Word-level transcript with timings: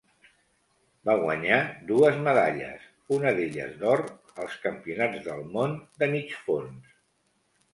Va 1.09 1.15
guanyar 1.23 1.59
dues 1.91 2.17
medalles, 2.27 2.87
una 3.17 3.35
d'elles 3.41 3.75
d'or, 3.83 4.03
als 4.45 4.57
Campionats 4.67 5.23
del 5.29 5.45
món 5.59 5.77
de 6.03 6.09
mig 6.17 6.35
fons. 6.49 6.99